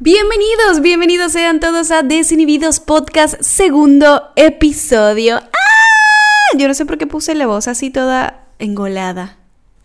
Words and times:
Bienvenidos, 0.00 0.80
bienvenidos 0.80 1.32
sean 1.32 1.58
todos 1.58 1.90
a 1.90 2.04
Desinhibidos 2.04 2.78
Podcast, 2.78 3.34
segundo 3.40 4.30
episodio. 4.36 5.38
¡Ah! 5.38 6.56
Yo 6.56 6.68
no 6.68 6.74
sé 6.74 6.86
por 6.86 6.98
qué 6.98 7.08
puse 7.08 7.34
la 7.34 7.48
voz 7.48 7.66
así 7.66 7.90
toda 7.90 8.46
engolada. 8.60 9.38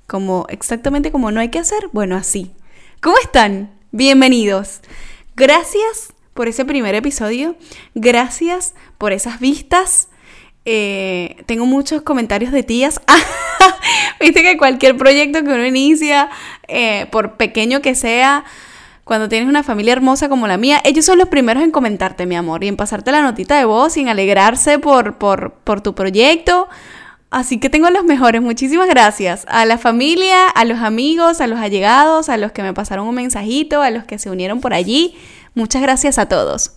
Como 0.06 0.46
exactamente 0.50 1.12
como 1.12 1.32
no 1.32 1.40
hay 1.40 1.50
que 1.50 1.58
hacer. 1.58 1.90
Bueno, 1.94 2.16
así. 2.16 2.52
¿Cómo 3.02 3.18
están? 3.18 3.72
Bienvenidos. 3.92 4.82
Gracias 5.36 6.14
por 6.36 6.48
ese 6.48 6.64
primer 6.64 6.94
episodio. 6.94 7.56
Gracias 7.96 8.76
por 9.00 9.14
esas 9.14 9.40
vistas. 9.40 10.10
Eh, 10.66 11.38
tengo 11.48 11.66
muchos 11.66 12.04
comentarios 12.04 12.52
de 12.52 12.62
tías. 12.62 13.02
Viste 14.20 14.44
que 14.44 14.58
cualquier 14.60 14.96
proyecto 14.96 15.44
que 15.44 15.50
uno 15.50 15.66
inicia, 15.66 16.30
eh, 16.68 17.08
por 17.12 17.36
pequeño 17.36 17.82
que 17.82 17.96
sea, 17.96 18.46
cuando 19.04 19.28
tienes 19.28 19.50
una 19.50 19.64
familia 19.64 19.94
hermosa 19.94 20.30
como 20.30 20.48
la 20.48 20.58
mía, 20.58 20.82
ellos 20.84 21.06
son 21.06 21.18
los 21.18 21.28
primeros 21.28 21.64
en 21.64 21.72
comentarte, 21.72 22.26
mi 22.26 22.36
amor, 22.36 22.64
y 22.64 22.70
en 22.70 22.78
pasarte 22.78 23.12
la 23.12 23.22
notita 23.22 23.58
de 23.58 23.66
voz 23.66 23.98
y 23.98 24.02
en 24.02 24.10
alegrarse 24.10 24.80
por, 24.80 25.18
por, 25.18 25.54
por 25.64 25.82
tu 25.82 25.94
proyecto. 25.94 26.70
Así 27.30 27.60
que 27.60 27.70
tengo 27.70 27.90
los 27.90 28.06
mejores. 28.06 28.42
Muchísimas 28.42 28.88
gracias 28.88 29.46
a 29.50 29.66
la 29.66 29.78
familia, 29.78 30.48
a 30.48 30.66
los 30.66 30.80
amigos, 30.80 31.42
a 31.42 31.48
los 31.48 31.60
allegados, 31.60 32.30
a 32.30 32.38
los 32.38 32.52
que 32.52 32.62
me 32.62 32.74
pasaron 32.74 33.08
un 33.08 33.16
mensajito, 33.16 33.82
a 33.82 33.90
los 33.90 34.06
que 34.06 34.20
se 34.20 34.30
unieron 34.30 34.62
por 34.62 34.74
allí. 34.74 35.18
Muchas 35.56 35.82
gracias 35.82 36.18
a 36.18 36.28
todos. 36.28 36.74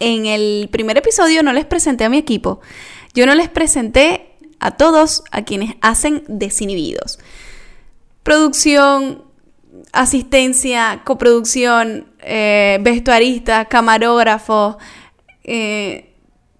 En 0.00 0.26
el 0.26 0.68
primer 0.72 0.96
episodio 0.96 1.42
no 1.42 1.52
les 1.52 1.66
presenté 1.66 2.04
a 2.04 2.08
mi 2.08 2.16
equipo. 2.16 2.60
Yo 3.14 3.26
no 3.26 3.34
les 3.34 3.48
presenté 3.48 4.34
a 4.58 4.72
todos 4.72 5.22
a 5.30 5.42
quienes 5.42 5.74
hacen 5.82 6.24
desinhibidos. 6.28 7.18
Producción, 8.22 9.27
asistencia, 9.92 11.02
coproducción, 11.04 12.12
eh, 12.20 12.78
vestuarista, 12.82 13.66
camarógrafo, 13.66 14.78
eh, 15.44 16.14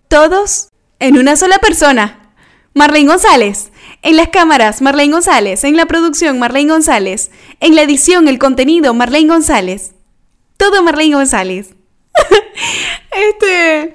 todos 0.09 0.69
en 0.99 1.19
una 1.19 1.37
sola 1.37 1.59
persona. 1.59 2.33
Marlene 2.75 3.09
González. 3.09 3.71
En 4.03 4.17
las 4.17 4.29
cámaras, 4.29 4.83
Marlene 4.83 5.13
González. 5.13 5.65
En 5.65 5.77
la 5.77 5.87
producción, 5.87 6.39
Marlene 6.39 6.71
González. 6.71 7.31
En 7.61 7.75
la 7.75 7.83
edición, 7.83 8.29
el 8.29 8.39
contenido, 8.39 8.95
Marlene 8.95 9.29
González. 9.29 9.95
Todo 10.57 10.83
Marlene 10.83 11.17
González. 11.17 11.75
este. 13.11 13.95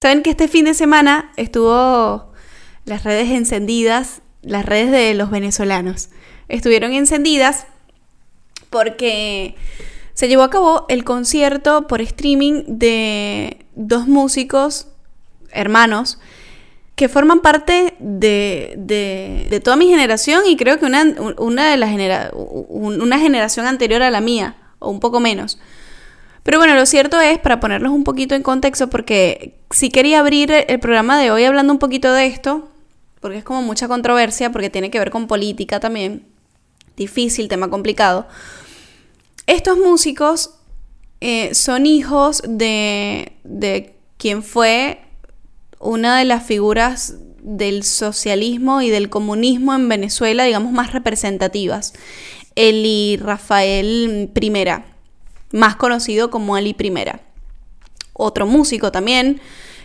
Saben 0.00 0.22
que 0.22 0.30
este 0.30 0.48
fin 0.48 0.64
de 0.64 0.74
semana 0.74 1.32
estuvo 1.36 2.32
las 2.84 3.04
redes 3.04 3.30
encendidas, 3.30 4.22
las 4.42 4.64
redes 4.64 4.90
de 4.90 5.14
los 5.14 5.30
venezolanos. 5.30 6.10
Estuvieron 6.48 6.92
encendidas 6.92 7.66
porque 8.70 9.54
se 10.14 10.28
llevó 10.28 10.42
a 10.42 10.50
cabo 10.50 10.86
el 10.88 11.04
concierto 11.04 11.86
por 11.86 12.00
streaming 12.00 12.64
de 12.66 13.66
dos 13.74 14.08
músicos 14.08 14.88
hermanos 15.50 16.18
que 16.96 17.10
forman 17.10 17.40
parte 17.40 17.94
de, 17.98 18.74
de, 18.78 19.60
toda 19.60 19.76
mi 19.76 19.86
generación 19.86 20.44
y 20.46 20.56
creo 20.56 20.78
que 20.78 20.86
una, 20.86 21.04
una 21.36 21.70
de 21.70 21.76
las 21.76 22.32
una 22.32 23.18
generación 23.18 23.66
anterior 23.66 24.02
a 24.02 24.10
la 24.10 24.22
mía, 24.22 24.56
o 24.78 24.90
un 24.90 24.98
poco 24.98 25.20
menos. 25.20 25.58
Pero 26.42 26.58
bueno, 26.58 26.74
lo 26.74 26.86
cierto 26.86 27.20
es, 27.20 27.38
para 27.38 27.60
ponerlos 27.60 27.92
un 27.92 28.02
poquito 28.02 28.34
en 28.34 28.42
contexto, 28.42 28.88
porque 28.88 29.58
sí 29.70 29.90
quería 29.90 30.20
abrir 30.20 30.50
el 30.50 30.80
programa 30.80 31.20
de 31.20 31.30
hoy 31.30 31.44
hablando 31.44 31.72
un 31.72 31.78
poquito 31.78 32.14
de 32.14 32.26
esto, 32.26 32.70
porque 33.20 33.38
es 33.38 33.44
como 33.44 33.60
mucha 33.60 33.88
controversia, 33.88 34.50
porque 34.50 34.70
tiene 34.70 34.90
que 34.90 34.98
ver 34.98 35.10
con 35.10 35.26
política 35.26 35.80
también, 35.80 36.24
difícil, 36.96 37.48
tema 37.48 37.68
complicado. 37.70 38.26
Estos 39.46 39.78
músicos 39.78 40.54
eh, 41.20 41.54
son 41.54 41.86
hijos 41.86 42.42
de, 42.46 43.32
de 43.44 43.94
quien 44.16 44.42
fue 44.42 45.02
una 45.78 46.18
de 46.18 46.24
las 46.24 46.44
figuras 46.44 47.16
del 47.42 47.84
socialismo 47.84 48.82
y 48.82 48.90
del 48.90 49.08
comunismo 49.08 49.72
en 49.74 49.88
Venezuela, 49.88 50.44
digamos, 50.44 50.72
más 50.72 50.92
representativas. 50.92 51.92
Eli 52.56 53.18
Rafael 53.18 54.30
I, 54.34 54.52
más 55.52 55.76
conocido 55.76 56.30
como 56.30 56.56
Ali 56.56 56.74
I. 56.78 56.92
Otro 58.14 58.46
músico 58.46 58.90
también, 58.90 59.40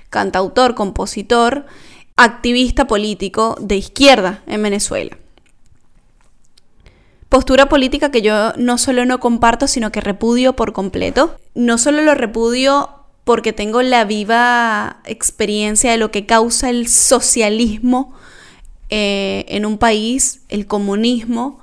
cantautor, 0.09 0.73
compositor, 0.73 1.65
activista 2.15 2.87
político 2.87 3.57
de 3.59 3.75
izquierda 3.75 4.41
en 4.47 4.63
Venezuela. 4.63 5.17
Postura 7.31 7.69
política 7.69 8.11
que 8.11 8.21
yo 8.21 8.51
no 8.57 8.77
solo 8.77 9.05
no 9.05 9.21
comparto, 9.21 9.65
sino 9.65 9.89
que 9.89 10.01
repudio 10.01 10.57
por 10.57 10.73
completo. 10.73 11.37
No 11.55 11.77
solo 11.77 12.01
lo 12.01 12.13
repudio 12.13 12.89
porque 13.23 13.53
tengo 13.53 13.81
la 13.81 14.03
viva 14.03 14.97
experiencia 15.05 15.91
de 15.91 15.97
lo 15.97 16.11
que 16.11 16.25
causa 16.25 16.69
el 16.69 16.89
socialismo 16.89 18.13
eh, 18.89 19.45
en 19.47 19.65
un 19.65 19.77
país, 19.77 20.41
el 20.49 20.67
comunismo, 20.67 21.61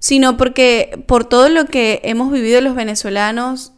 sino 0.00 0.36
porque 0.36 1.02
por 1.06 1.24
todo 1.24 1.48
lo 1.48 1.64
que 1.64 2.02
hemos 2.04 2.30
vivido 2.30 2.60
los 2.60 2.74
venezolanos, 2.74 3.72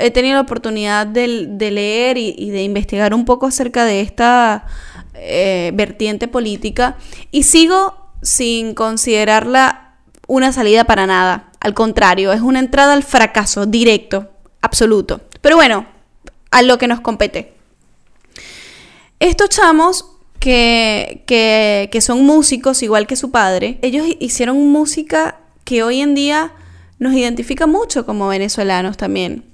he 0.00 0.10
tenido 0.10 0.34
la 0.34 0.40
oportunidad 0.40 1.06
de, 1.06 1.28
leer 1.28 2.18
y, 2.18 2.50
de 2.50 2.64
investigar 2.64 3.14
un 3.14 3.24
poco 3.24 3.46
acerca 3.46 3.84
de 3.84 4.00
esta 4.00 4.66
eh, 5.14 5.70
vertiente 5.74 6.26
política 6.26 6.96
y 7.30 7.44
sigo 7.44 8.10
sin 8.20 8.74
considerarla 8.74 9.85
una 10.26 10.52
salida 10.52 10.84
para 10.84 11.06
nada. 11.06 11.50
Al 11.60 11.74
contrario, 11.74 12.32
es 12.32 12.40
una 12.40 12.58
entrada 12.58 12.92
al 12.92 13.02
fracaso 13.02 13.66
directo, 13.66 14.30
absoluto. 14.60 15.20
Pero 15.40 15.56
bueno, 15.56 15.86
a 16.50 16.62
lo 16.62 16.78
que 16.78 16.88
nos 16.88 17.00
compete. 17.00 17.52
Estos 19.18 19.48
chamos 19.48 20.06
que, 20.38 21.24
que, 21.26 22.00
son 22.00 22.24
músicos 22.24 22.82
igual 22.82 23.06
que 23.06 23.16
su 23.16 23.30
padre, 23.30 23.78
ellos 23.82 24.06
hicieron 24.20 24.70
música 24.70 25.38
que 25.64 25.82
hoy 25.82 26.00
en 26.00 26.14
día 26.14 26.52
nos 26.98 27.14
identifica 27.14 27.66
mucho 27.66 28.06
como 28.06 28.28
venezolanos 28.28 28.96
también. 28.96 29.44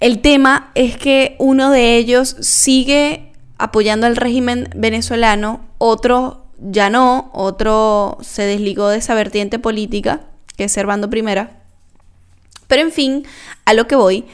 El 0.00 0.20
tema 0.20 0.70
es 0.74 0.96
que 0.96 1.36
uno 1.38 1.70
de 1.70 1.96
ellos 1.96 2.36
sigue 2.40 3.32
apoyando 3.56 4.06
al 4.06 4.16
régimen 4.16 4.68
venezolano, 4.76 5.60
otro 5.78 6.44
ya 6.58 6.90
no, 6.90 7.30
otro 7.32 8.18
se 8.20 8.42
desligó 8.42 8.88
de 8.88 8.98
esa 8.98 9.14
vertiente 9.14 9.58
política, 9.58 10.22
que 10.56 10.64
es 10.64 10.72
Servando 10.72 11.08
Primera. 11.10 11.62
Pero 12.66 12.82
en 12.82 12.92
fin, 12.92 13.26
a 13.64 13.74
lo 13.74 13.86
que 13.86 13.96
voy, 13.96 14.24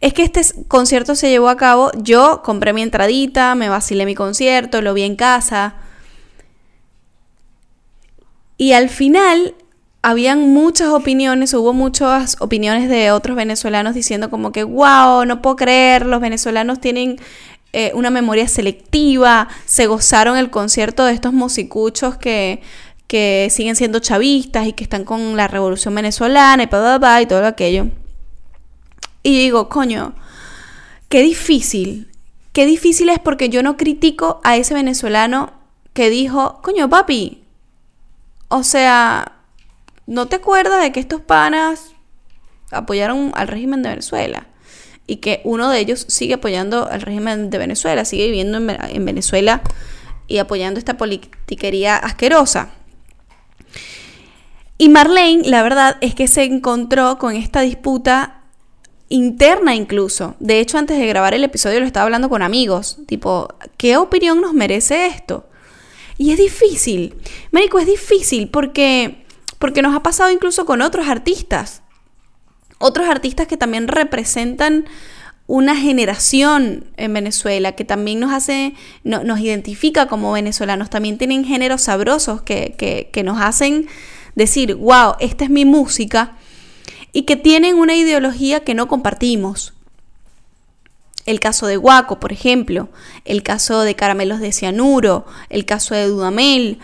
es 0.00 0.14
que 0.14 0.22
este 0.22 0.42
concierto 0.68 1.14
se 1.14 1.30
llevó 1.30 1.48
a 1.48 1.56
cabo, 1.56 1.90
yo 1.96 2.42
compré 2.42 2.72
mi 2.72 2.82
entradita, 2.82 3.54
me 3.54 3.68
vacilé 3.68 4.06
mi 4.06 4.14
concierto, 4.14 4.80
lo 4.80 4.94
vi 4.94 5.02
en 5.02 5.16
casa. 5.16 5.74
Y 8.56 8.72
al 8.72 8.88
final 8.88 9.54
habían 10.02 10.52
muchas 10.52 10.88
opiniones, 10.88 11.52
hubo 11.52 11.74
muchas 11.74 12.36
opiniones 12.40 12.88
de 12.88 13.10
otros 13.10 13.36
venezolanos 13.36 13.94
diciendo 13.94 14.30
como 14.30 14.52
que, 14.52 14.64
wow, 14.64 15.26
no 15.26 15.42
puedo 15.42 15.56
creer, 15.56 16.06
los 16.06 16.20
venezolanos 16.20 16.80
tienen 16.80 17.18
eh, 17.72 17.92
una 17.94 18.10
memoria 18.10 18.48
selectiva, 18.48 19.48
se 19.64 19.86
gozaron 19.86 20.36
el 20.36 20.50
concierto 20.50 21.04
de 21.04 21.12
estos 21.12 21.32
musicuchos 21.32 22.16
que, 22.16 22.62
que 23.06 23.48
siguen 23.50 23.76
siendo 23.76 24.00
chavistas 24.00 24.66
y 24.66 24.72
que 24.72 24.82
están 24.84 25.04
con 25.04 25.36
la 25.36 25.46
revolución 25.46 25.94
venezolana 25.94 26.62
y, 26.64 27.22
y 27.22 27.26
todo 27.26 27.46
aquello. 27.46 27.86
Y 29.22 29.38
digo, 29.38 29.68
coño, 29.68 30.14
qué 31.08 31.22
difícil, 31.22 32.10
qué 32.52 32.66
difícil 32.66 33.08
es 33.08 33.18
porque 33.18 33.48
yo 33.48 33.62
no 33.62 33.76
critico 33.76 34.40
a 34.42 34.56
ese 34.56 34.74
venezolano 34.74 35.52
que 35.92 36.10
dijo, 36.10 36.60
coño, 36.62 36.88
papi, 36.88 37.44
o 38.48 38.64
sea, 38.64 39.32
¿no 40.06 40.26
te 40.26 40.36
acuerdas 40.36 40.82
de 40.82 40.90
que 40.90 41.00
estos 41.00 41.20
panas 41.20 41.92
apoyaron 42.72 43.32
al 43.34 43.48
régimen 43.48 43.82
de 43.82 43.90
Venezuela? 43.90 44.46
Y 45.10 45.16
que 45.16 45.40
uno 45.42 45.68
de 45.70 45.80
ellos 45.80 46.04
sigue 46.08 46.34
apoyando 46.34 46.88
al 46.88 47.00
régimen 47.00 47.50
de 47.50 47.58
Venezuela, 47.58 48.04
sigue 48.04 48.26
viviendo 48.26 48.58
en, 48.58 49.04
Venezuela 49.04 49.60
y 50.28 50.38
apoyando 50.38 50.78
esta 50.78 50.96
politiquería 50.96 51.96
asquerosa. 51.96 52.70
Y 54.78 54.88
Marlene, 54.88 55.48
la 55.48 55.64
verdad 55.64 55.96
es 56.00 56.14
que 56.14 56.28
se 56.28 56.44
encontró 56.44 57.18
con 57.18 57.34
esta 57.34 57.62
disputa 57.62 58.44
interna 59.08 59.74
incluso. 59.74 60.36
De 60.38 60.60
hecho, 60.60 60.78
antes 60.78 60.96
de 60.96 61.08
grabar 61.08 61.34
el 61.34 61.42
episodio 61.42 61.80
lo 61.80 61.86
estaba 61.86 62.04
hablando 62.04 62.28
con 62.28 62.40
amigos, 62.40 62.98
tipo, 63.08 63.48
¿qué 63.78 63.96
opinión 63.96 64.40
nos 64.40 64.54
merece 64.54 65.08
esto? 65.08 65.48
Y 66.18 66.30
es 66.30 66.38
difícil, 66.38 67.16
México 67.50 67.80
es 67.80 67.86
difícil 67.86 68.48
porque 68.48 69.24
porque 69.58 69.82
nos 69.82 69.96
ha 69.96 70.04
pasado 70.04 70.30
incluso 70.30 70.64
con 70.64 70.82
otros 70.82 71.08
artistas 71.08 71.82
otros 72.80 73.08
artistas 73.08 73.46
que 73.46 73.58
también 73.58 73.88
representan 73.88 74.86
una 75.46 75.76
generación 75.76 76.84
en 76.96 77.12
Venezuela 77.12 77.72
que 77.72 77.84
también 77.84 78.20
nos 78.20 78.32
hace, 78.32 78.74
nos 79.04 79.38
identifica 79.40 80.06
como 80.06 80.32
venezolanos, 80.32 80.90
también 80.90 81.18
tienen 81.18 81.44
géneros 81.44 81.82
sabrosos 81.82 82.40
que, 82.40 82.74
que, 83.12 83.22
nos 83.22 83.40
hacen 83.40 83.86
decir, 84.34 84.76
wow, 84.76 85.14
esta 85.20 85.44
es 85.44 85.50
mi 85.50 85.64
música. 85.64 86.36
y 87.12 87.22
que 87.22 87.34
tienen 87.34 87.74
una 87.74 87.96
ideología 87.96 88.60
que 88.60 88.74
no 88.74 88.86
compartimos. 88.86 89.74
El 91.26 91.40
caso 91.40 91.66
de 91.66 91.76
Guaco, 91.76 92.20
por 92.20 92.32
ejemplo, 92.32 92.88
el 93.24 93.42
caso 93.42 93.82
de 93.82 93.96
Caramelos 93.96 94.38
de 94.38 94.52
Cianuro, 94.52 95.26
el 95.48 95.64
caso 95.64 95.96
de 95.96 96.06
Dudamel. 96.06 96.78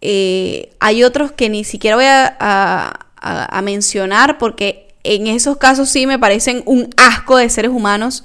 Eh, 0.00 0.70
hay 0.78 1.02
otros 1.02 1.32
que 1.32 1.48
ni 1.48 1.64
siquiera 1.64 1.96
voy 1.96 2.04
a 2.06 3.60
mencionar 3.64 4.38
porque 4.38 4.85
en 5.14 5.26
esos 5.26 5.56
casos 5.56 5.88
sí 5.88 6.06
me 6.06 6.18
parecen 6.18 6.62
un 6.66 6.88
asco 6.96 7.36
de 7.36 7.48
seres 7.48 7.70
humanos 7.70 8.24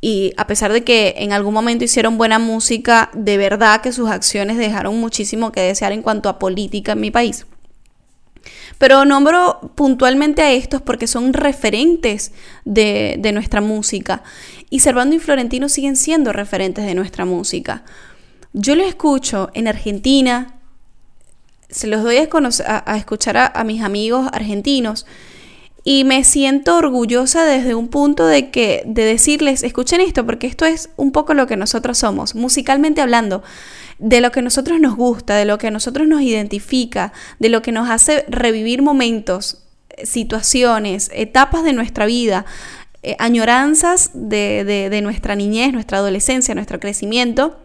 y 0.00 0.32
a 0.36 0.46
pesar 0.46 0.72
de 0.72 0.84
que 0.84 1.14
en 1.18 1.32
algún 1.32 1.54
momento 1.54 1.84
hicieron 1.84 2.18
buena 2.18 2.38
música, 2.38 3.10
de 3.14 3.36
verdad 3.38 3.80
que 3.80 3.92
sus 3.92 4.10
acciones 4.10 4.56
dejaron 4.56 4.98
muchísimo 5.00 5.52
que 5.52 5.60
desear 5.60 5.92
en 5.92 6.02
cuanto 6.02 6.28
a 6.28 6.38
política 6.38 6.92
en 6.92 7.00
mi 7.00 7.10
país. 7.10 7.46
Pero 8.78 9.04
nombro 9.04 9.72
puntualmente 9.74 10.42
a 10.42 10.52
estos 10.52 10.82
porque 10.82 11.06
son 11.06 11.32
referentes 11.32 12.32
de, 12.64 13.16
de 13.18 13.32
nuestra 13.32 13.60
música. 13.60 14.22
Y 14.70 14.80
Servando 14.80 15.16
y 15.16 15.18
Florentino 15.18 15.68
siguen 15.68 15.96
siendo 15.96 16.32
referentes 16.32 16.84
de 16.84 16.94
nuestra 16.94 17.24
música. 17.24 17.82
Yo 18.52 18.74
lo 18.74 18.84
escucho 18.84 19.50
en 19.54 19.66
Argentina, 19.66 20.58
se 21.68 21.86
los 21.86 22.02
doy 22.02 22.16
a, 22.16 22.96
escuchar 22.96 23.52
a 23.54 23.64
mis 23.64 23.82
amigos 23.82 24.28
argentinos 24.32 25.06
y 25.88 26.02
me 26.02 26.24
siento 26.24 26.76
orgullosa 26.76 27.44
desde 27.44 27.76
un 27.76 27.86
punto 27.86 28.26
de 28.26 28.50
que 28.50 28.82
de 28.86 29.04
decirles, 29.04 29.62
escuchen 29.62 30.00
esto 30.00 30.26
porque 30.26 30.48
esto 30.48 30.64
es 30.64 30.90
un 30.96 31.12
poco 31.12 31.32
lo 31.32 31.46
que 31.46 31.56
nosotros 31.56 31.96
somos, 31.96 32.34
musicalmente 32.34 33.00
hablando, 33.00 33.44
de 34.00 34.20
lo 34.20 34.32
que 34.32 34.40
a 34.40 34.42
nosotros 34.42 34.80
nos 34.80 34.96
gusta, 34.96 35.36
de 35.36 35.44
lo 35.44 35.58
que 35.58 35.68
a 35.68 35.70
nosotros 35.70 36.08
nos 36.08 36.22
identifica, 36.22 37.12
de 37.38 37.50
lo 37.50 37.62
que 37.62 37.70
nos 37.70 37.88
hace 37.88 38.24
revivir 38.28 38.82
momentos, 38.82 39.62
situaciones, 40.02 41.08
etapas 41.14 41.62
de 41.62 41.72
nuestra 41.72 42.04
vida, 42.04 42.46
eh, 43.04 43.14
añoranzas 43.20 44.10
de, 44.12 44.64
de 44.90 45.02
nuestra 45.02 45.36
niñez, 45.36 45.72
nuestra 45.72 45.98
adolescencia, 45.98 46.56
nuestro 46.56 46.80
crecimiento, 46.80 47.60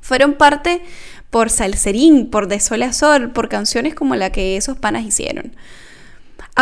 fueron 0.00 0.38
parte 0.38 0.80
por 1.28 1.50
Salserín, 1.50 2.30
por 2.30 2.48
De 2.48 2.60
Sol 2.60 2.82
a 2.82 2.94
Sol, 2.94 3.30
por 3.30 3.50
canciones 3.50 3.94
como 3.94 4.16
la 4.16 4.32
que 4.32 4.56
esos 4.56 4.78
panas 4.78 5.04
hicieron. 5.04 5.54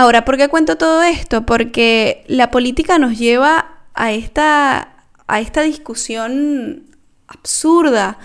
Ahora, 0.01 0.25
¿por 0.25 0.39
qué 0.39 0.49
cuento 0.49 0.79
todo 0.79 1.03
esto? 1.03 1.45
Porque 1.45 2.25
la 2.27 2.51
política 2.51 2.99
nos 2.99 3.19
lleva 3.19 3.81
a 3.93 4.13
esta, 4.13 4.95
a 5.27 5.41
esta 5.41 5.61
discusión 5.61 6.87
absurda. 7.29 8.17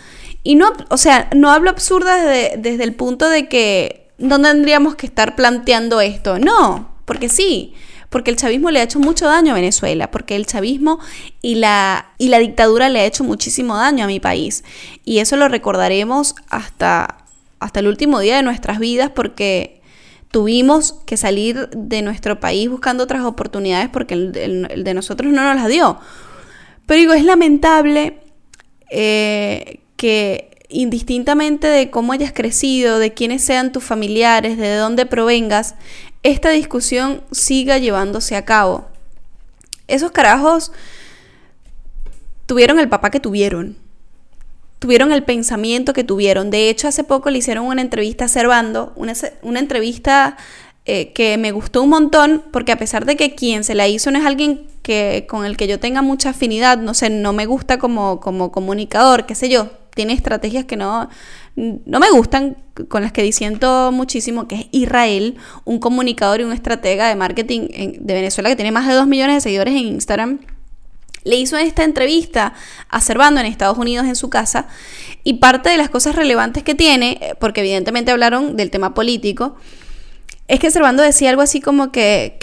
Y 0.42 0.56
no, 0.56 0.72
o 0.90 0.96
sea, 0.96 1.30
no 1.36 1.52
hablo 1.52 1.70
absurda 1.70 2.16
desde, 2.16 2.56
desde 2.56 2.86
el 2.86 2.96
punto 2.96 3.28
de 3.28 3.50
que 3.50 4.08
no 4.18 4.42
tendríamos 4.42 4.96
que 4.96 5.06
estar 5.06 5.36
planteando 5.36 6.00
esto. 6.00 6.40
No, 6.40 6.96
porque 7.04 7.28
sí, 7.28 7.74
porque 8.10 8.32
el 8.32 8.38
chavismo 8.38 8.72
le 8.72 8.80
ha 8.80 8.84
hecho 8.84 9.00
mucho 9.00 9.26
daño 9.26 9.52
a 9.52 9.56
Venezuela, 9.56 10.12
porque 10.12 10.38
el 10.38 10.46
chavismo 10.46 11.00
y 11.42 11.56
la, 11.56 12.14
y 12.18 12.30
la 12.30 12.40
dictadura 12.40 12.88
le 12.88 13.02
ha 13.02 13.06
hecho 13.06 13.26
muchísimo 13.26 13.76
daño 13.76 14.06
a 14.06 14.08
mi 14.08 14.22
país. 14.22 14.64
Y 15.04 15.20
eso 15.20 15.36
lo 15.36 15.50
recordaremos 15.50 16.36
hasta, 16.48 17.18
hasta 17.60 17.82
el 17.82 17.90
último 17.90 18.22
día 18.22 18.38
de 18.38 18.44
nuestras 18.44 18.80
vidas, 18.80 19.12
porque 19.14 19.75
tuvimos 20.36 20.92
que 21.06 21.16
salir 21.16 21.70
de 21.70 22.02
nuestro 22.02 22.42
país 22.42 22.70
buscando 22.70 23.06
otras 23.06 23.24
oportunidades 23.24 23.88
porque 23.88 24.16
el, 24.16 24.84
de 24.84 24.94
nosotros 24.94 25.32
no 25.32 25.46
nos 25.46 25.56
las 25.56 25.70
dio. 25.70 25.98
Pero 26.86 27.00
digo, 27.00 27.14
es 27.14 27.24
lamentable 27.24 28.20
eh, 28.90 29.80
que 29.96 30.52
indistintamente 30.68 31.68
de 31.68 31.90
cómo 31.90 32.12
hayas 32.12 32.34
crecido, 32.34 33.00
de 33.00 33.14
quiénes 33.14 33.46
sean 33.46 33.72
tus 33.72 33.86
familiares, 33.86 34.58
de 34.58 34.76
dónde 34.76 35.06
provengas, 35.06 35.76
esta 36.22 36.50
discusión 36.50 37.22
siga 37.32 37.78
llevándose 37.78 38.36
a 38.36 38.44
cabo. 38.44 38.90
Esos 39.88 40.12
carajos 40.12 40.74
tuvieron 42.46 42.78
el 42.82 42.90
papá 42.90 43.10
que 43.10 43.22
tuvieron 43.22 43.78
tuvieron 44.80 45.12
el 45.12 45.24
pensamiento 45.24 45.94
que 45.94 46.04
tuvieron. 46.04 46.50
De 46.50 46.70
hecho, 46.70 46.88
hace 46.88 47.04
poco 47.04 47.30
le 47.30 47.40
hicieron 47.40 47.66
una 47.66 47.82
entrevista 47.82 48.26
a 48.26 48.28
Servando, 48.28 48.94
una, 48.96 49.14
una 49.42 49.60
entrevista 49.60 50.38
eh, 50.86 51.14
que 51.14 51.38
me 51.38 51.52
gustó 51.52 51.82
un 51.82 51.90
montón, 51.90 52.44
porque 52.52 52.72
a 52.72 52.78
pesar 52.78 53.06
de 53.06 53.16
que 53.16 53.34
quien 53.34 53.64
se 53.64 53.74
la 53.74 53.88
hizo 53.88 54.12
no 54.12 54.20
es 54.20 54.26
alguien 54.26 54.68
que, 54.84 55.26
con 55.28 55.44
el 55.44 55.58
que 55.58 55.68
yo 55.68 55.80
tenga 55.80 56.04
mucha 56.04 56.30
afinidad, 56.30 56.78
no 56.78 56.94
sé, 56.94 57.10
no 57.10 57.34
me 57.34 57.48
gusta 57.48 57.80
como, 57.80 58.20
como 58.20 58.52
comunicador, 58.52 59.26
qué 59.26 59.34
sé 59.34 59.50
yo, 59.50 59.72
tiene 59.96 60.14
estrategias 60.14 60.66
que 60.66 60.76
no, 60.76 61.10
no 61.56 62.00
me 62.00 62.12
gustan, 62.12 62.58
con 62.88 63.02
las 63.02 63.12
que 63.12 63.24
disiento 63.24 63.92
muchísimo, 63.92 64.48
que 64.48 64.56
es 64.56 64.68
Israel, 64.72 65.38
un 65.64 65.80
comunicador 65.80 66.42
y 66.42 66.44
un 66.44 66.52
estratega 66.52 67.08
de 67.08 67.16
marketing 67.16 67.98
de 68.00 68.14
Venezuela 68.14 68.50
que 68.50 68.56
tiene 68.56 68.72
más 68.72 68.88
de 68.88 68.94
2 68.94 69.08
millones 69.08 69.38
de 69.38 69.42
seguidores 69.42 69.74
en 69.74 69.88
Instagram 69.88 70.40
le 71.26 71.36
hizo 71.36 71.58
esta 71.58 71.84
entrevista 71.84 72.54
a 72.88 73.02
Servando 73.02 73.42
en 73.42 73.48
Estados 73.48 73.78
Unidos 73.78 74.06
en 74.06 74.16
su 74.16 74.30
casa 74.30 74.68
y 75.26 75.36
parte 75.36 75.70
de 75.70 75.78
las 75.78 75.90
cosas 75.90 76.16
relevantes 76.16 76.64
que 76.64 76.76
tiene, 76.76 77.18
eh, 77.20 77.34
porque 77.40 77.60
evidentemente 77.60 78.12
hablaron 78.12 78.56
del 78.56 78.72
tema 78.72 78.94
político, 78.94 79.56
es 80.48 80.60
que 80.60 80.70
Servando 80.70 81.02
decía 81.02 81.32
algo 81.32 81.42
así 81.42 81.60
como 81.60 81.92
que, 81.92 82.38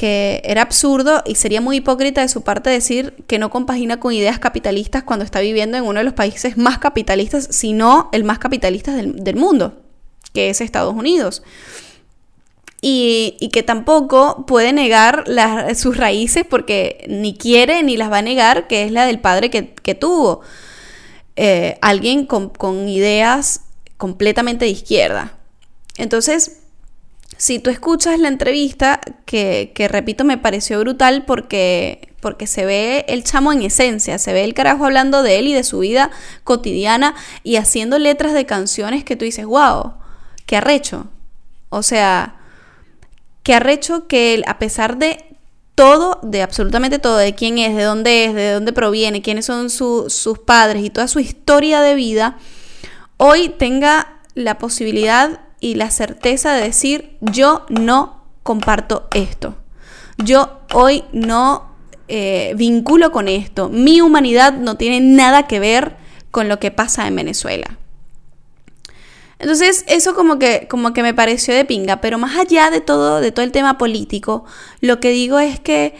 era 0.44 0.62
absurdo 0.62 1.22
y 1.24 1.36
sería 1.36 1.60
muy 1.60 1.76
hipócrita 1.76 2.20
de 2.20 2.28
su 2.28 2.42
parte 2.42 2.68
decir 2.68 3.14
que 3.28 3.38
no 3.38 3.48
compagina 3.48 4.00
con 4.00 4.12
ideas 4.12 4.40
capitalistas 4.40 5.04
cuando 5.04 5.24
está 5.24 5.38
viviendo 5.38 5.78
en 5.78 5.84
uno 5.84 6.00
de 6.00 6.04
los 6.04 6.14
países 6.14 6.58
más 6.58 6.78
capitalistas, 6.78 7.46
sino 7.52 8.10
el 8.12 8.24
más 8.24 8.40
capitalista 8.40 8.96
del, 8.96 9.22
del 9.22 9.36
mundo, 9.36 9.80
que 10.32 10.50
es 10.50 10.60
Estados 10.60 10.94
Unidos 10.94 11.44
y, 12.84 13.48
que 13.52 13.62
tampoco 13.62 14.44
puede 14.44 14.72
negar 14.72 15.24
sus 15.76 15.96
raíces 15.96 16.44
porque 16.44 17.06
ni 17.08 17.32
quiere 17.36 17.84
ni 17.84 17.96
las 17.96 18.10
va 18.10 18.18
a 18.18 18.22
negar, 18.22 18.66
que 18.66 18.82
es 18.82 18.90
la 18.90 19.06
del 19.06 19.20
padre 19.20 19.50
que, 19.50 19.94
tuvo. 19.94 20.40
Eh, 21.36 21.78
alguien 21.80 22.26
con, 22.26 22.88
ideas 22.88 23.60
completamente 23.96 24.64
de 24.64 24.72
izquierda. 24.72 25.38
Entonces, 25.96 26.58
si 27.36 27.60
tú 27.60 27.70
escuchas 27.70 28.18
la 28.18 28.26
entrevista, 28.26 29.00
que, 29.26 29.70
que, 29.76 29.86
repito, 29.86 30.24
me 30.24 30.36
pareció 30.36 30.80
brutal 30.80 31.24
porque, 31.24 32.08
porque 32.20 32.48
se 32.48 32.66
ve 32.66 33.04
el 33.06 33.22
chamo 33.22 33.52
en 33.52 33.62
esencia, 33.62 34.18
se 34.18 34.32
ve 34.32 34.42
el 34.42 34.54
carajo 34.54 34.86
hablando 34.86 35.22
de 35.22 35.38
él 35.38 35.46
y 35.46 35.54
de 35.54 35.62
su 35.62 35.78
vida 35.78 36.10
cotidiana 36.42 37.14
y 37.44 37.56
haciendo 37.56 38.00
letras 38.00 38.32
de 38.32 38.44
canciones 38.44 39.04
que 39.04 39.14
tú 39.14 39.24
dices, 39.24 39.46
wow, 39.46 39.92
qué 40.46 40.56
arrecho. 40.56 41.06
O 41.68 41.84
sea, 41.84 42.41
que 43.42 43.54
arrecho 43.54 44.06
que 44.06 44.34
él, 44.34 44.44
a 44.46 44.58
pesar 44.58 44.98
de 44.98 45.24
todo, 45.74 46.20
de 46.22 46.42
absolutamente 46.42 46.98
todo, 46.98 47.16
de 47.16 47.34
quién 47.34 47.58
es, 47.58 47.74
de 47.74 47.82
dónde 47.82 48.26
es, 48.26 48.34
de 48.34 48.52
dónde 48.52 48.72
proviene, 48.72 49.22
quiénes 49.22 49.46
son 49.46 49.70
sus 49.70 50.38
padres 50.44 50.84
y 50.84 50.90
toda 50.90 51.08
su 51.08 51.18
historia 51.18 51.80
de 51.80 51.94
vida, 51.94 52.38
hoy 53.16 53.48
tenga 53.48 54.20
la 54.34 54.58
posibilidad 54.58 55.40
y 55.60 55.74
la 55.74 55.90
certeza 55.90 56.54
de 56.54 56.62
decir, 56.62 57.16
yo 57.20 57.66
no 57.68 58.24
comparto 58.42 59.08
esto. 59.14 59.56
Yo 60.18 60.60
hoy 60.72 61.04
no 61.12 61.72
eh, 62.08 62.54
vinculo 62.56 63.12
con 63.12 63.28
esto. 63.28 63.68
Mi 63.68 64.00
humanidad 64.00 64.52
no 64.52 64.76
tiene 64.76 65.00
nada 65.00 65.46
que 65.46 65.60
ver 65.60 65.96
con 66.30 66.48
lo 66.48 66.58
que 66.58 66.70
pasa 66.70 67.06
en 67.06 67.16
Venezuela. 67.16 67.78
Entonces, 69.42 69.84
eso 69.88 70.14
como 70.14 70.38
que, 70.38 70.68
como 70.70 70.92
que 70.92 71.02
me 71.02 71.14
pareció 71.14 71.52
de 71.52 71.64
pinga, 71.64 72.00
pero 72.00 72.16
más 72.16 72.38
allá 72.38 72.70
de 72.70 72.80
todo, 72.80 73.20
de 73.20 73.32
todo 73.32 73.44
el 73.44 73.50
tema 73.50 73.76
político, 73.76 74.44
lo 74.80 75.00
que 75.00 75.10
digo 75.10 75.40
es 75.40 75.58
que, 75.58 75.96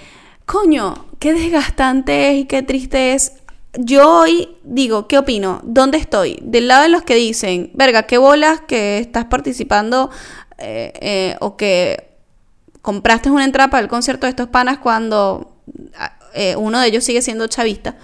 coño, 0.46 1.06
qué 1.18 1.34
desgastante 1.34 2.30
es 2.30 2.38
y 2.38 2.44
qué 2.44 2.62
triste 2.62 3.14
es. 3.14 3.32
Yo 3.74 4.20
hoy 4.20 4.56
digo, 4.62 5.08
¿qué 5.08 5.18
opino? 5.18 5.60
¿Dónde 5.64 5.98
estoy? 5.98 6.38
Del 6.42 6.68
lado 6.68 6.84
de 6.84 6.88
los 6.88 7.02
que 7.02 7.16
dicen, 7.16 7.72
verga, 7.74 8.04
qué 8.04 8.16
bolas 8.16 8.60
que 8.60 8.98
estás 8.98 9.24
participando 9.24 10.10
eh, 10.58 10.92
eh, 11.00 11.36
o 11.40 11.56
que 11.56 12.10
compraste 12.80 13.28
una 13.28 13.44
entrada 13.44 13.70
para 13.70 13.82
el 13.82 13.88
concierto 13.88 14.26
de 14.26 14.30
estos 14.30 14.50
panas 14.50 14.78
cuando 14.78 15.56
eh, 16.32 16.54
uno 16.54 16.78
de 16.78 16.86
ellos 16.86 17.02
sigue 17.02 17.22
siendo 17.22 17.48
chavista. 17.48 17.96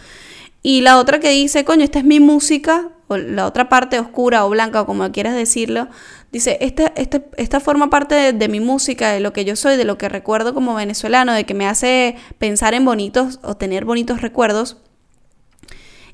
Y 0.62 0.80
la 0.80 0.98
otra 0.98 1.20
que 1.20 1.30
dice, 1.30 1.64
coño, 1.64 1.84
esta 1.84 2.00
es 2.00 2.04
mi 2.04 2.20
música, 2.20 2.90
o 3.06 3.16
la 3.16 3.46
otra 3.46 3.68
parte 3.68 3.98
oscura 3.98 4.44
o 4.44 4.50
blanca, 4.50 4.82
o 4.82 4.86
como 4.86 5.10
quieras 5.12 5.34
decirlo, 5.34 5.88
dice, 6.30 6.58
este, 6.60 6.92
este, 6.96 7.24
esta 7.36 7.60
forma 7.60 7.90
parte 7.90 8.32
de, 8.32 8.48
mi 8.48 8.60
música, 8.60 9.12
de 9.12 9.20
lo 9.20 9.32
que 9.32 9.44
yo 9.44 9.56
soy, 9.56 9.76
de 9.76 9.84
lo 9.84 9.98
que 9.98 10.08
recuerdo 10.08 10.54
como 10.54 10.74
venezolano, 10.74 11.32
de 11.32 11.44
que 11.44 11.54
me 11.54 11.66
hace 11.66 12.16
pensar 12.38 12.74
en 12.74 12.84
bonitos 12.84 13.38
o 13.42 13.56
tener 13.56 13.84
bonitos 13.84 14.20
recuerdos. 14.20 14.76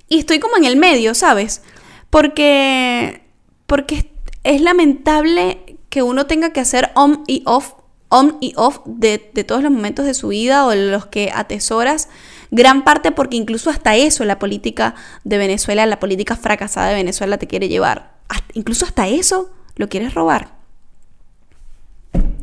Y 0.08 0.18
estoy 0.18 0.38
como 0.38 0.56
en 0.56 0.64
el 0.64 0.76
medio, 0.76 1.14
¿sabes? 1.14 1.62
Porque, 2.10 3.22
porque 3.66 4.12
es 4.44 4.60
lamentable 4.60 5.78
que 5.88 6.02
uno 6.02 6.26
tenga 6.26 6.52
que 6.52 6.60
hacer 6.60 6.90
on 6.94 7.24
y 7.26 7.42
off, 7.46 7.72
on 8.08 8.36
y 8.40 8.52
off 8.56 8.80
de, 8.84 9.30
de 9.32 9.44
todos 9.44 9.62
los 9.62 9.72
momentos 9.72 10.04
de 10.04 10.14
su 10.14 10.28
vida 10.28 10.66
o 10.66 10.74
los 10.74 11.06
que 11.06 11.32
atesoras 11.34 12.08
Gran 12.54 12.84
parte 12.84 13.10
porque 13.10 13.36
incluso 13.36 13.68
hasta 13.68 13.96
eso 13.96 14.24
la 14.24 14.38
política 14.38 14.94
de 15.24 15.38
Venezuela, 15.38 15.86
la 15.86 15.98
política 15.98 16.36
fracasada 16.36 16.90
de 16.90 16.94
Venezuela 16.94 17.36
te 17.36 17.48
quiere 17.48 17.68
llevar. 17.68 18.14
incluso 18.52 18.86
hasta 18.86 19.08
eso 19.08 19.50
lo 19.74 19.88
quieres 19.88 20.14
robar. 20.14 20.54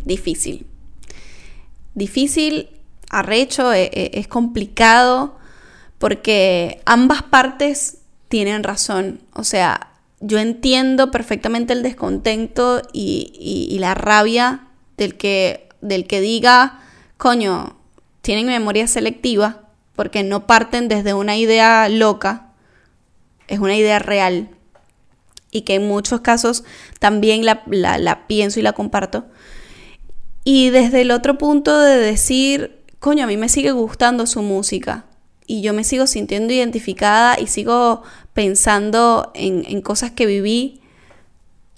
Difícil. 0.04 0.66
difícil, 1.96 2.68
arrecho, 3.10 3.72
e, 3.72 3.84
e, 3.94 4.20
es, 4.20 4.28
complicado, 4.28 5.38
porque 5.98 6.82
ambas 6.86 7.24
partes 7.24 8.00
tienen 8.28 8.64
razón. 8.64 9.22
O 9.32 9.46
sea, 9.46 9.92
yo 10.20 10.40
entiendo 10.40 11.10
perfectamente 11.10 11.72
el 11.72 11.84
descontento 11.84 12.82
y, 12.92 13.78
la 13.80 13.94
rabia 13.94 14.68
del 14.98 15.16
que, 15.16 15.70
del 15.80 16.06
que 16.06 16.20
diga, 16.20 16.82
coño, 17.16 17.78
tienen 18.22 18.48
memoria 18.48 18.88
selectiva, 18.88 19.71
porque 19.96 20.24
no 20.24 20.48
parten 20.48 20.88
desde 20.88 21.14
una 21.14 21.38
idea 21.38 21.88
loca, 21.90 22.52
es 23.48 23.60
una 23.60 23.76
idea 23.76 24.00
real 24.00 24.50
y 25.52 25.62
que 25.62 25.76
en 25.76 25.88
muchos 25.88 26.22
casos 26.22 26.64
también 27.00 27.46
la, 27.46 27.64
la, 27.68 28.28
pienso 28.28 28.60
y 28.60 28.64
la 28.64 28.74
comparto. 28.74 29.26
Y 30.44 30.70
desde 30.70 31.02
el 31.02 31.12
otro 31.12 31.38
punto 31.38 31.80
de 31.80 31.98
decir, 31.98 32.80
coño, 33.00 33.26
a 33.26 33.28
mí 33.28 33.38
me 33.38 33.50
sigue 33.50 33.72
gustando 33.72 34.26
su 34.26 34.42
música 34.42 35.06
y 35.46 35.62
yo 35.62 35.74
me 35.74 35.84
sigo 35.84 36.08
sintiendo 36.08 36.54
identificada 36.54 37.40
y 37.40 37.48
sigo 37.48 38.02
pensando 38.34 39.32
en, 39.36 39.82
cosas 39.82 40.12
que 40.12 40.26
viví 40.26 40.81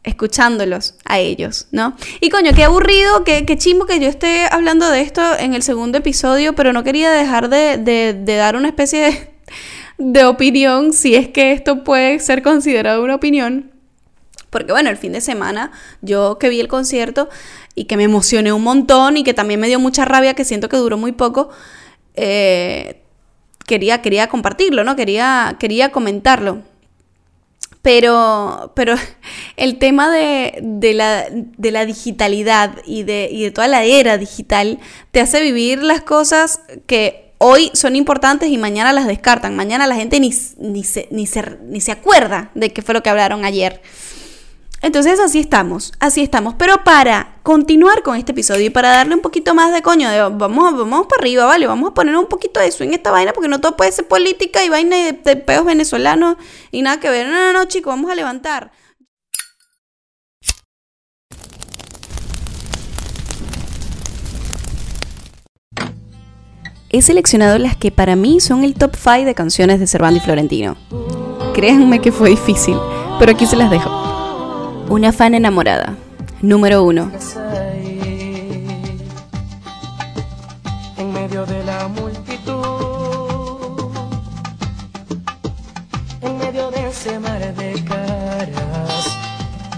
escuchándolos 0.04 0.96
a 1.06 1.20
ellos, 1.20 1.68
¿no? 1.72 1.96
Y 2.20 2.30
coño, 2.30 2.52
qué 2.54 2.64
aburrido, 2.64 3.24
qué, 3.24 3.46
qué 3.46 3.58
que 3.58 4.00
yo 4.00 4.08
esté 4.10 4.48
hablando 4.52 4.90
de 4.90 5.02
esto 5.02 5.22
en 5.40 5.54
el 5.54 5.64
segundo 5.64 5.98
episodio, 5.98 6.54
pero 6.54 6.74
no 6.74 6.84
quería 6.84 7.12
dejar 7.12 7.50
de, 7.50 7.78
de 7.78 8.36
dar 8.36 8.56
una 8.56 8.68
especie 8.68 9.02
de, 9.02 9.34
de 9.98 10.26
opinión, 10.26 10.94
si 10.94 11.16
es 11.16 11.30
que 11.30 11.52
esto 11.52 11.84
puede 11.84 12.20
ser 12.20 12.42
considerado 12.42 13.04
una 13.04 13.16
opinión. 13.16 13.72
Porque 14.50 14.72
bueno, 14.72 14.90
el 14.90 14.98
fin 14.98 15.14
de 15.14 15.22
semana 15.22 15.72
yo 16.02 16.38
que 16.38 16.50
vi 16.50 16.60
el 16.60 16.68
concierto 16.68 17.30
y 17.74 17.86
que 17.86 17.98
me 17.98 18.04
emocioné 18.04 18.54
un 18.54 18.64
montón 18.64 19.18
y 19.18 19.24
que 19.24 19.34
también 19.34 19.60
me 19.60 19.68
dio 19.68 19.80
mucha 19.80 20.06
rabia, 20.06 20.36
que 20.36 20.46
siento 20.46 20.70
que 20.70 20.78
duró 20.78 20.98
muy 20.98 21.12
poco, 21.12 21.50
eh, 22.16 23.02
quería, 23.66 24.02
quería 24.02 24.28
compartirlo, 24.28 24.84
¿no? 24.84 24.96
Quería, 24.96 25.56
quería 25.60 25.92
comentarlo. 25.92 26.62
Pero, 27.84 28.72
pero 28.76 28.96
el 29.58 29.78
tema 29.78 30.10
de, 30.10 30.58
de, 30.64 30.94
la, 30.96 31.28
de 31.30 31.72
la, 31.72 31.86
digitalidad 31.86 32.78
y 32.88 33.04
de, 33.04 33.30
y 33.32 33.44
de 33.44 33.52
toda 33.52 33.68
la 33.68 33.84
era 33.84 34.18
digital 34.18 34.80
te 35.12 35.20
hace 35.20 35.42
vivir 35.42 35.84
las 35.84 36.02
cosas 36.02 36.62
que 36.88 37.34
hoy 37.38 37.70
son 37.74 37.96
importantes 37.96 38.50
y 38.50 38.58
mañana 38.58 38.94
las 38.94 39.06
descartan. 39.06 39.56
Mañana 39.56 39.86
la 39.86 39.96
gente 39.96 40.20
ni, 40.20 40.34
ni, 40.58 40.84
se, 40.84 41.08
ni, 41.12 41.28
ni 41.68 41.82
se 41.82 41.92
acuerda 41.92 42.52
de 42.56 42.72
qué 42.72 42.82
fue 42.82 42.94
lo 42.94 43.04
que 43.04 43.10
hablaron 43.10 43.44
ayer. 43.44 43.82
Entonces 44.84 45.18
así 45.22 45.40
estamos, 45.40 45.94
así 46.02 46.22
estamos. 46.22 46.56
Pero 46.56 46.84
para 46.84 47.38
continuar 47.42 48.04
con 48.04 48.18
este 48.18 48.34
episodio 48.34 48.66
y 48.66 48.70
para 48.70 48.90
darle 48.90 49.16
un 49.16 49.22
poquito 49.22 49.56
más 49.56 49.74
de 49.74 49.82
coño, 49.82 50.10
vamos, 50.32 50.78
vamos 50.78 51.08
para 51.08 51.22
arriba, 51.22 51.46
¿vale? 51.46 51.66
Vamos 51.68 51.92
a 51.92 51.94
poner 51.94 52.18
un 52.18 52.26
poquito 52.26 52.60
de 52.60 52.68
eso 52.68 52.84
en 52.84 52.94
esta 52.94 53.10
vaina 53.10 53.32
porque 53.32 53.48
no 53.48 53.62
todo 53.62 53.78
puede 53.78 53.94
ser 53.94 54.10
política 54.10 54.62
y 54.62 54.68
vaina 54.68 54.98
de, 54.98 55.14
de 55.14 55.36
peos 55.38 55.64
venezolanos 55.64 56.36
y 56.70 56.82
nada 56.82 57.00
que 57.00 57.10
ver. 57.10 57.28
No, 57.28 57.34
no, 57.34 57.54
no, 57.54 57.64
chicos, 57.64 57.94
vamos 57.94 58.12
a 58.12 58.16
levantar. 58.16 58.72
he 66.90 67.02
seleccionado 67.02 67.58
las 67.58 67.76
que 67.76 67.90
para 67.90 68.16
mí 68.16 68.40
son 68.40 68.64
el 68.64 68.76
top 68.76 68.96
5 68.96 69.26
de 69.26 69.34
canciones 69.34 69.80
de 69.80 69.88
Cervantes 69.88 70.22
y 70.22 70.26
Florentino. 70.26 70.78
Créanme 71.56 72.00
que 72.00 72.12
fue 72.12 72.30
difícil, 72.30 72.78
pero 73.18 73.32
aquí 73.32 73.48
se 73.48 73.56
las 73.56 73.72
dejo. 73.72 74.03
Una 74.90 75.12
fan 75.12 75.34
enamorada, 75.34 75.96
número 76.42 76.84
1. 76.84 77.12
En 80.98 81.14
medio 81.14 81.46
de 81.46 81.64
la 81.64 81.88
multitud, 81.88 82.54
en 86.22 86.38
medio 86.38 86.70
de 86.72 86.88
ese 86.90 87.20
mar 87.20 87.40
de 87.56 87.84
caras 87.84 89.18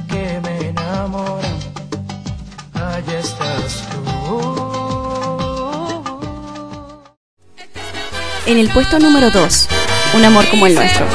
que 0.07 0.39
me 0.43 0.69
enamoran, 0.69 1.55
allí 2.73 3.13
estás 3.13 3.83
tú. 3.89 4.01
En 8.45 8.57
el 8.57 8.69
puesto 8.69 8.99
número 8.99 9.31
2, 9.31 9.69
Un 10.15 10.23
amor 10.23 10.47
como 10.49 10.65
el 10.67 10.75
nuestro. 10.75 11.05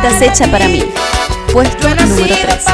Estás 0.00 0.22
hecha 0.22 0.48
para 0.48 0.68
mí. 0.68 0.84
Puesto 1.52 1.88
número 1.88 2.36
3. 2.40 2.64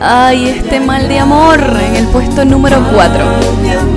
Ay, 0.00 0.48
este 0.50 0.78
mal 0.78 1.08
de 1.08 1.18
amor 1.18 1.58
en 1.58 1.96
el 1.96 2.06
puesto 2.12 2.44
número 2.44 2.80
4. 2.92 3.93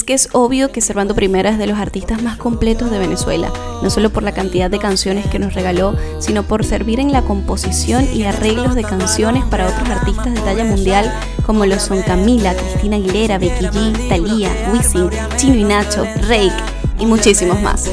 Es 0.00 0.04
que 0.04 0.14
es 0.14 0.30
obvio 0.32 0.72
que 0.72 0.80
Servando 0.80 1.14
Primera 1.14 1.50
es 1.50 1.58
de 1.58 1.66
los 1.66 1.78
artistas 1.78 2.22
más 2.22 2.38
completos 2.38 2.90
de 2.90 2.98
Venezuela, 2.98 3.52
no 3.82 3.90
solo 3.90 4.08
por 4.08 4.22
la 4.22 4.32
cantidad 4.32 4.70
de 4.70 4.78
canciones 4.78 5.26
que 5.26 5.38
nos 5.38 5.52
regaló, 5.52 5.94
sino 6.20 6.42
por 6.42 6.64
servir 6.64 7.00
en 7.00 7.12
la 7.12 7.20
composición 7.20 8.08
y 8.14 8.22
arreglos 8.24 8.74
de 8.74 8.82
canciones 8.82 9.44
para 9.44 9.68
otros 9.68 9.86
artistas 9.90 10.32
de 10.32 10.40
talla 10.40 10.64
mundial 10.64 11.12
como 11.44 11.66
lo 11.66 11.78
son 11.78 12.00
Camila, 12.00 12.54
Cristina 12.54 12.96
Aguilera, 12.96 13.36
Becky 13.36 13.66
G, 13.66 14.08
Thalía, 14.08 14.48
Wisin, 14.72 15.10
Chino 15.36 15.56
y 15.56 15.64
Nacho, 15.64 16.06
Rake 16.22 16.50
y 16.98 17.04
muchísimos 17.04 17.60
más. 17.60 17.90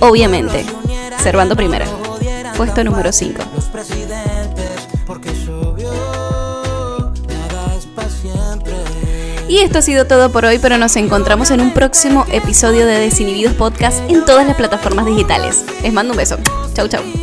Obviamente, 0.00 0.64
Servando 1.22 1.56
Primera, 1.56 1.84
puesto 2.56 2.82
número 2.84 3.12
5. 3.12 3.57
Y 9.48 9.58
esto 9.58 9.78
ha 9.78 9.82
sido 9.82 10.06
todo 10.06 10.30
por 10.30 10.44
hoy, 10.44 10.58
pero 10.58 10.76
nos 10.76 10.94
encontramos 10.96 11.50
en 11.50 11.60
un 11.60 11.72
próximo 11.72 12.26
episodio 12.30 12.86
de 12.86 12.98
Desinhibidos 13.00 13.54
Podcast 13.54 13.98
en 14.10 14.24
todas 14.26 14.46
las 14.46 14.56
plataformas 14.56 15.06
digitales. 15.06 15.64
Les 15.82 15.92
mando 15.92 16.12
un 16.12 16.18
beso. 16.18 16.36
Chau, 16.74 16.86
chau. 16.86 17.17